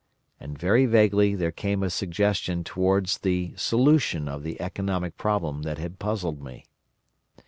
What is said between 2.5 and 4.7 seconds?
towards the solution of the